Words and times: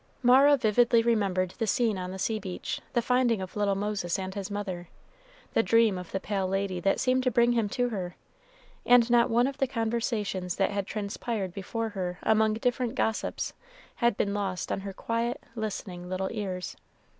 Mara 0.23 0.57
vividly 0.57 1.03
remembered 1.03 1.51
the 1.59 1.67
scene 1.67 1.95
on 1.99 2.09
the 2.09 2.17
sea 2.17 2.39
beach, 2.39 2.81
the 2.93 3.03
finding 3.03 3.39
of 3.39 3.55
little 3.55 3.75
Moses 3.75 4.17
and 4.17 4.33
his 4.33 4.49
mother, 4.49 4.87
the 5.53 5.61
dream 5.61 5.95
of 5.99 6.11
the 6.11 6.19
pale 6.19 6.47
lady 6.47 6.79
that 6.79 6.99
seemed 6.99 7.21
to 7.21 7.29
bring 7.29 7.51
him 7.51 7.69
to 7.69 7.89
her; 7.89 8.15
and 8.83 9.11
not 9.11 9.29
one 9.29 9.45
of 9.45 9.59
the 9.59 9.67
conversations 9.67 10.55
that 10.55 10.71
had 10.71 10.87
transpired 10.87 11.53
before 11.53 11.89
her 11.89 12.17
among 12.23 12.55
different 12.55 12.95
gossips 12.95 13.53
had 13.97 14.17
been 14.17 14.33
lost 14.33 14.71
on 14.71 14.79
her 14.79 14.91
quiet, 14.93 15.39
listening 15.55 16.09
little 16.09 16.29
ears. 16.31 16.75